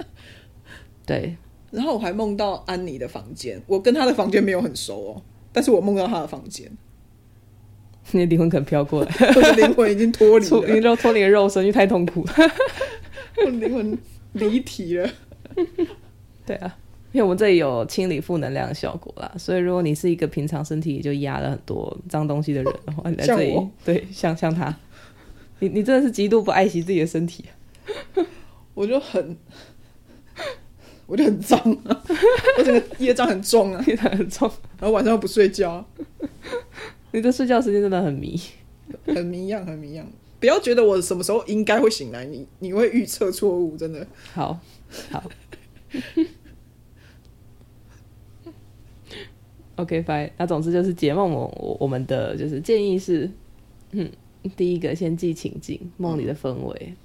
[1.06, 1.34] 对，
[1.70, 5.22] 然后我还梦到安妮的房间，我跟她的房间没有很熟哦，
[5.52, 6.70] 但是我梦到他的房间，
[8.12, 12.24] 你的灵魂可能飘过来，我的灵魂已经脱离了，你知道脱离了肉身，因为太痛苦。
[12.24, 12.32] 了，
[13.46, 13.98] 我的灵魂。
[14.34, 15.06] 离体了，
[16.46, 16.78] 对啊，
[17.12, 24.74] 因为我们这里有清理负能量的效果啦，所以如果你是一个平常身体就压了很多脏东西的人的话，你在这里，对，像像他，
[25.58, 27.44] 你你真的是极度不爱惜自己的身体，
[28.72, 29.36] 我就很，
[31.06, 32.02] 我就很脏啊，
[32.58, 35.84] 我整个业障很重啊，业障很重，然后晚上又不睡觉，
[37.12, 38.40] 你的睡觉时间真的很迷，
[39.06, 40.06] 很迷样，很迷样。
[40.40, 44.04] 不要觉得我什么时候应该会醒来，你你会预测错误，真的。
[44.32, 44.58] 好，
[45.10, 45.22] 好。
[49.76, 50.30] OK，fine。
[50.36, 53.30] 那总之就是解梦，我我们的就是建议是，
[53.92, 54.10] 嗯，
[54.56, 56.96] 第一个先记情境，梦里的氛围，嗯、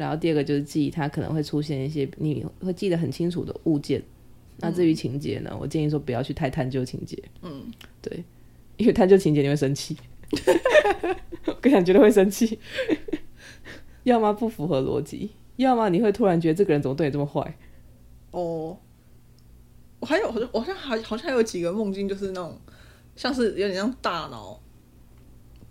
[0.00, 4.02] 然后第二个就是记忆它可能会出现一些你会记得很清楚的物件。
[4.56, 7.22] 那至于情节呢，我建议说不要去太探究情节。
[7.42, 8.24] 嗯，对，
[8.78, 9.94] 因为探究情节你会生气。
[11.44, 12.58] 我跟你讲，绝对会生气。
[14.04, 17.58] 要么不符合逻辑，要么你会突然觉得这个人怎么对你这么坏。
[18.30, 18.78] 哦，
[19.98, 22.58] 我还有，我好像还好像还有几个梦境，就是那种
[23.16, 24.58] 像是有点像大脑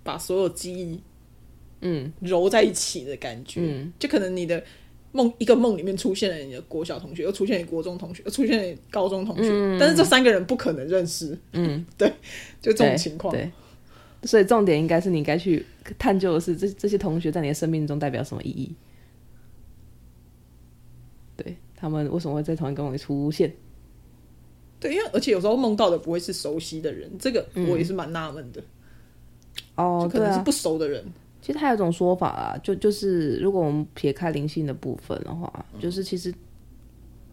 [0.03, 1.01] 把所有记忆
[1.81, 3.61] 嗯揉在一起的感觉。
[3.61, 4.63] 嗯，就可能你的
[5.11, 11.37] 梦一个梦里面出现了你的国小同学，又出现你国中同学，又出现你高中同学，嗯但是这三个人不可能认识。
[11.53, 12.07] 嗯， 对，
[12.61, 13.33] 就这种情况。
[13.33, 13.51] 对，
[14.23, 15.65] 所以重点应该是你应该去
[15.97, 18.75] 探究的是这这些同学在你的生命中代表什么意义。
[21.37, 23.51] 对，他们为什么会在同一个梦里出现？
[24.79, 28.61] 对，因为而且有时候梦到的不会是熟悉的人，这个我也是蛮纳闷的。
[29.75, 31.03] 哦，就可能是不熟的人。
[31.41, 36.33] 其实还有一种说法啊，就就是如果我们撇开灵性的部分的话，嗯、就是其实，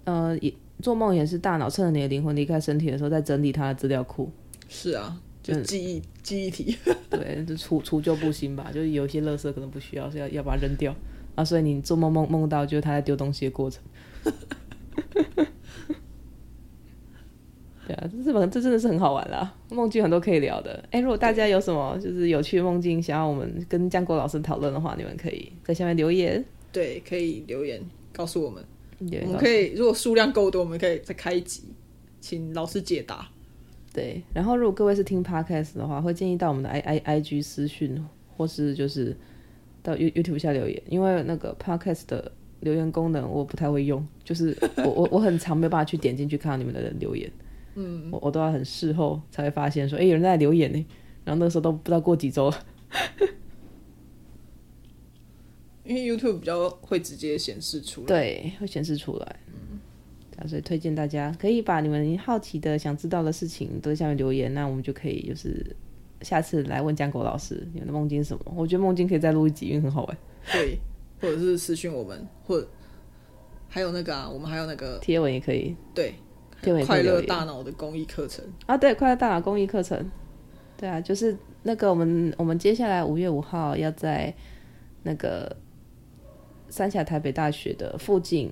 [0.05, 4.31] 呃，也做梦也是大脑趁着你的灵魂离开身体的时候，在整理它的资料库。
[4.69, 6.77] 是啊，就记忆、嗯、记忆体。
[7.11, 10.95] 对，就除除旧布新吧，就是有一些垃圾可能不需要，是要要把它扔掉
[11.35, 11.45] 啊。
[11.45, 13.83] 所以你做梦梦梦到，就是他在丢东西的过程。
[17.87, 20.73] 对啊，这是这真的是很好玩啦，梦境很多可以聊的。
[20.91, 26.45] 哎、欸，如果大家有什么就是有趣的梦境，想要我们跟江国老师讨论的话，你们可以在下面留言。
[26.73, 27.81] 对，可以留言
[28.13, 28.65] 告诉我们。
[28.99, 31.63] 我们可以如果数量够多，我们可以再开一集，
[32.21, 33.29] 请老师解答。
[33.93, 38.03] 对，然后如果各位是听 podcast 的话，会建议到我们的 i i i g 私讯，
[38.37, 39.17] 或是就是
[39.83, 47.31] 到 YouTube 下留言，因为那个 podcast 的留言功能我不太会用，就是我我我很常没有办法去点进去看到你们的留言。
[47.79, 50.87] 嗯，我我都要很事后才会发现说，哎、欸，有人在留言呢，
[51.25, 52.57] 然后那个时候都不知道过几周了，
[55.85, 65.77] 因为 YouTube 比较会直接显示出来，对，会显示出来，嗯，所以推荐大家可以把你们好奇的、想知道的事情都在下面留言，那我们就可以就是
[66.23, 68.53] 下次来问江国老师你们的梦境是什么？
[68.57, 70.19] 我觉得梦境可以再录一集，因为很好玩，
[70.51, 70.79] 对，
[71.21, 72.67] 或者是私讯我们，或
[73.69, 76.15] 还有那个啊，我们还有那个贴文也可以，对。
[76.85, 78.45] 快乐大脑的公益课程。
[78.67, 80.11] 啊，对，快乐大脑公益课程，
[80.77, 84.35] 对啊，就是那个我们我们接下来五月五号要在
[85.03, 85.57] 那个
[86.69, 88.51] 三峡台北大学的附近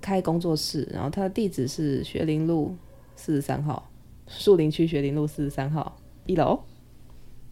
[0.00, 2.76] 开工作室，然后它的地址是学林路
[3.14, 3.88] 四十三号，
[4.26, 5.96] 树林区学林路四十三号
[6.26, 6.60] 一楼，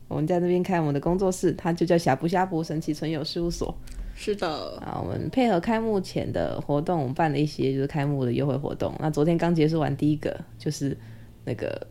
[0.09, 3.75] 我们在那边开我们的工作室，它就叫呷哺呷哺神奇存有事务所。
[4.15, 8.95] 是的啊，我们配合开幕前的活动，我们办了一些就是开幕的优惠活动。
[9.01, 10.97] 那昨天刚结束完第一个，就是
[11.45, 11.87] 那个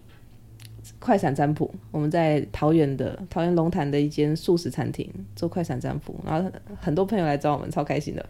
[0.99, 1.73] 快闪占卜。
[1.91, 8.25] 我们在桃园的桃园龙潭的一间素食餐厅做快闪占卜，然后很多朋友来找我们，超开心的。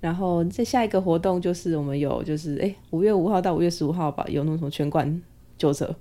[0.00, 5.22] 然后再下一个活动就是我们有就是哎五月五号到五月十五号吧，有那种什么全馆
[5.56, 5.96] 九折。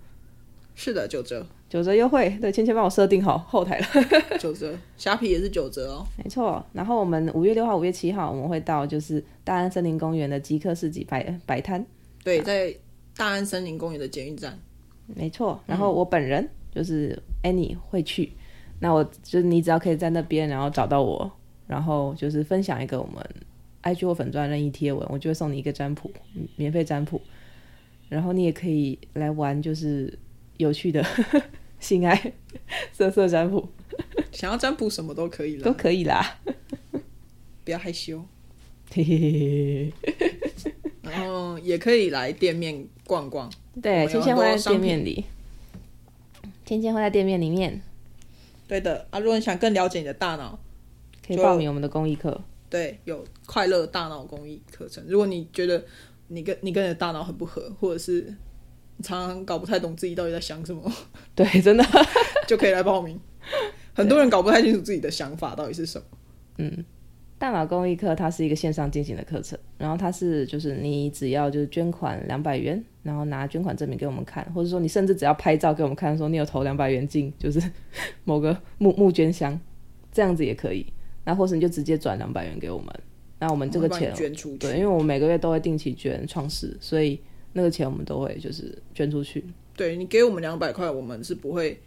[0.75, 1.45] 是的，九折。
[1.73, 3.87] 九折优惠，对，芊芊帮我设定好后台了。
[4.37, 6.05] 九折，虾皮也是九折哦。
[6.23, 11.83] 没错，然后我们五月六号、五月七号我们会到就是大安森林公园的极客市集摆摆摊。
[12.23, 12.71] 对，在
[13.17, 14.55] 大安森林公园的捷运站。
[15.07, 18.37] 没错，然后我本人就是 Annie 会去，嗯、
[18.81, 21.31] 那我就是你只要可以在那边，然后找到我，
[21.65, 23.25] 然后就是分享一个我们
[23.81, 26.11] IG 或粉钻任意贴文，我就会送你一个占卜，
[26.55, 27.19] 免费占卜。
[28.09, 30.15] 然后你也可以来玩，就是
[30.57, 31.03] 有趣的。
[31.83, 32.33] 性爱、
[32.93, 33.67] 色色占卜，
[34.31, 36.39] 想要占卜什么都可以了，都可以啦，
[37.65, 38.23] 不要害羞。
[41.01, 45.25] 然后也可以来店面逛逛，对，芊芊会在店面里，
[46.65, 47.81] 芊芊会在店面里面。
[48.67, 50.57] 对的啊，如果你想更了解你的大脑，
[51.27, 52.41] 可以报名我们的公益课。
[52.69, 55.03] 对，有快乐大脑公益课程。
[55.07, 55.83] 如果你觉得
[56.29, 58.33] 你跟你跟你的大脑很不合，或者是。
[59.01, 60.91] 常常搞不太懂自己到底在想什么，
[61.35, 61.83] 对，真的
[62.47, 63.19] 就可以来报名。
[63.93, 66.07] 很多人搞不太清楚自己的想法到底是什么。
[66.57, 66.85] 嗯，
[67.37, 77.61] 大脑公益课它是一个线上进行的课程，然后它是就是你只要就是捐款两百元，然后拿捐款证明给我们看，或者说你甚至只要拍照给我们看，说你有投两百元进就是
[78.23, 79.59] 某个募募捐箱，
[80.11, 80.85] 这样子也可以。
[81.25, 82.87] 那或是你就直接转两百元给我们，
[83.39, 84.57] 那我们这个钱捐出去。
[84.59, 87.19] 对，因为我们每个月都会定期捐创始，所以。
[87.53, 89.43] 那个钱我们都会就是捐出去。
[89.75, 91.79] 对，你给我们两百块，我们是不会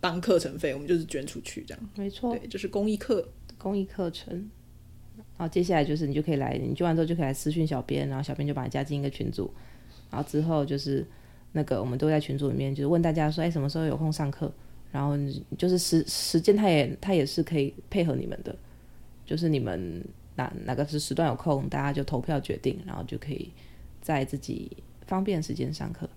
[0.00, 1.90] 当课程费，我们就是捐出去这样。
[1.96, 3.26] 没错，对，就是公益课，
[3.58, 4.48] 公益课程。
[5.36, 9.50] 然后，接下来就是你就可以来，你捐完之后就可以来私讯小编，然后小编就把你加进一个群组。
[10.10, 11.04] 然后之后就是
[11.52, 14.52] 那个我们都在群组里面，就是问大家说，哎，什么时候有空上课？
[14.92, 15.16] 然后
[15.56, 18.54] 就是时时间，他也他也是可以配合你们的，
[19.24, 20.04] 就是你们
[20.36, 23.50] 哪哪个是时段有空，大家就投票决定，然后就可以。
[24.00, 24.76] 在自己
[25.06, 26.08] 方便时间上课，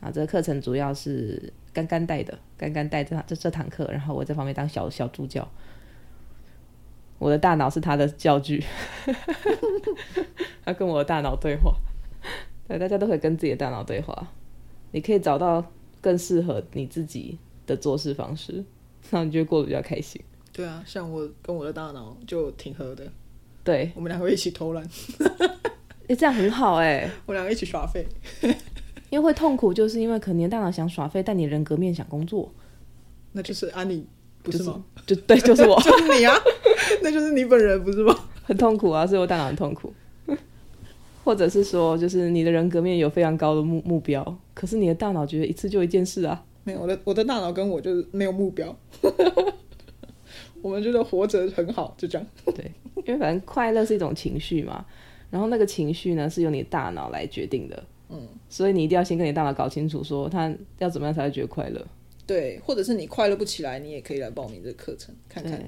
[0.00, 5.46] 啊，这个课程主要是干干带的，干干带这这这堂课，然后我在旁边当小小助教，
[7.18, 8.64] 我的大脑是他的教具，
[10.64, 11.74] 他跟我的大脑对话，
[12.68, 14.28] 对，大家都可以跟自己的大脑对话，
[14.92, 15.64] 你可以找到
[16.00, 18.64] 更适合你自己的做事方式，
[19.10, 20.22] 那你就会过得比较开心。
[20.52, 23.10] 对啊，像我跟我的大脑就挺合的。
[23.64, 24.86] 对，我们两个一起偷懒。
[26.08, 27.08] 哎，这样很好哎。
[27.26, 28.06] 我两个一起耍废。
[29.10, 32.50] 因为会痛苦，就是因为可能你的大脑想耍废，但你人格面想工作。
[33.32, 34.06] 那就是安妮，
[34.42, 34.82] 不是吗？
[35.06, 36.34] 就 对，就是我， 就是你啊。
[37.02, 38.16] 那就是你本人，不是吗？
[38.42, 39.92] 很痛苦啊，所以我大脑很痛苦。
[41.24, 46.42] 或者是说，就是你的人格面有非常高的目目标，可是你的大脑觉得一次就一件事啊。
[46.64, 48.76] 没有，我的我的大脑跟我就是没有目标。
[50.60, 52.26] 我们觉得活着很好，就这样。
[52.46, 52.72] 对，
[53.06, 54.84] 因为反正快乐是一种情绪嘛，
[55.32, 57.82] 然后那个情绪呢是由你的大脑来决定的。
[58.10, 61.84] 嗯，所以你一定要先跟你大脑搞清楚，说他要怎么样才会觉得快乐。
[62.24, 65.60] 对，或者是你快乐不起来，你也可以来报名这个课程看看，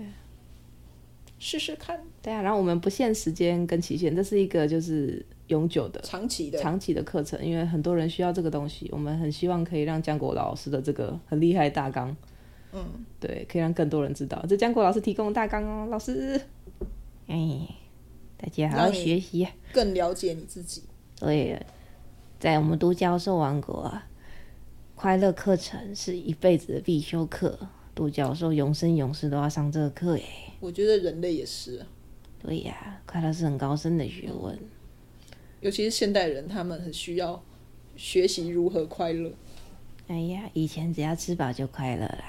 [1.40, 1.98] 试试看。
[2.22, 5.26] 对啊，然后我们不限时间跟期限，这是一个就是。
[5.48, 12.16] 永久的、长期的、长期的课程，因为很多人需要这个东西，我们很希望可以让江国老师的这个很厉害的大纲，
[12.72, 12.82] 嗯，
[13.20, 16.40] 对，可以让更多人知道，这江国老师提供的大纲哦，老师，
[17.26, 17.68] 哎，
[18.44, 20.82] 大家好好学习，更了解你自己。
[21.18, 21.56] 所以，
[22.38, 24.06] 在我们独角兽王国啊，
[24.94, 27.58] 快乐课程是一辈子的必修课，
[27.94, 30.24] 独角兽永生永世都要上这个课耶。
[30.60, 31.86] 我觉得人类也是。
[32.38, 34.58] 对呀，快乐是很高深的学问。
[35.62, 37.42] 尤其是现代人，他们很需要
[37.96, 39.32] 学习如何快乐。
[40.08, 42.24] 哎呀，以前只要吃饱就快乐啦。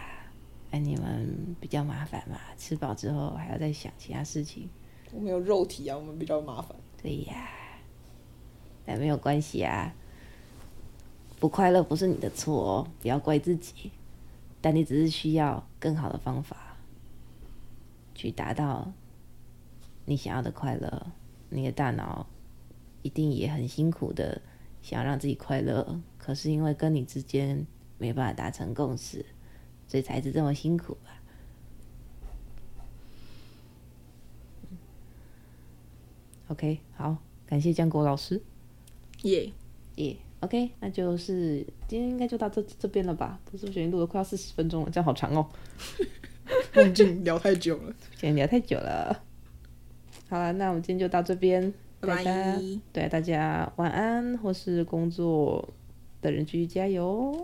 [0.71, 4.69] 哎，你们比较麻烦嘛，吃饱之后还要再想其他事情。
[5.15, 6.75] 我们有肉体啊，我们比较麻烦。
[7.01, 7.47] 对呀，
[8.85, 9.93] 但没有关系啊。
[11.39, 13.91] 不快乐不是你的错哦，不要怪自己。
[14.59, 16.75] 但你只是需要更好的方法，
[18.13, 18.91] 去达到
[20.03, 21.07] 你想要的快乐。
[21.49, 22.27] 你的大脑。
[23.01, 24.41] 一定也很辛苦的
[24.81, 27.67] 想让自己快乐，可是因为跟你之间
[27.99, 29.23] 没办法达成共识，
[29.87, 31.11] 所以才是这么辛苦吧。
[36.47, 38.41] OK，好，感谢江国老师。
[39.23, 39.51] 耶
[39.95, 43.39] 耶，OK，那就是今天应该就到这这边了吧？
[43.49, 45.47] 不是，我觉得录了快要四十分钟了，这样好长哦。
[46.75, 49.23] 梦境聊太久了，今天聊太久了。
[50.29, 51.73] 好了，那我们今天就到这边。
[52.01, 52.61] 拜拜
[52.93, 55.73] 对大家晚安，或是工作
[56.21, 57.43] 的人继续加油。